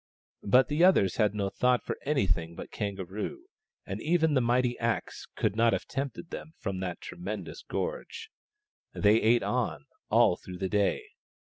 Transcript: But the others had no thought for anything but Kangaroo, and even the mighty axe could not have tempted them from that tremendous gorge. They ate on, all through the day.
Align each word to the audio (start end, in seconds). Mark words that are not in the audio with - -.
But 0.41 0.67
the 0.67 0.83
others 0.83 1.17
had 1.17 1.35
no 1.35 1.51
thought 1.51 1.83
for 1.83 1.95
anything 2.05 2.55
but 2.55 2.71
Kangaroo, 2.71 3.45
and 3.85 4.01
even 4.01 4.33
the 4.33 4.41
mighty 4.41 4.75
axe 4.79 5.27
could 5.35 5.55
not 5.55 5.73
have 5.73 5.85
tempted 5.85 6.31
them 6.31 6.55
from 6.57 6.79
that 6.79 7.01
tremendous 7.01 7.61
gorge. 7.61 8.31
They 8.95 9.21
ate 9.21 9.43
on, 9.43 9.85
all 10.09 10.37
through 10.37 10.57
the 10.57 10.69
day. 10.69 11.03